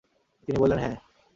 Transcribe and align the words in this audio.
তিনি 0.47 0.57
বললেন, 0.59 0.79
হ্যাঁ। 0.79 0.95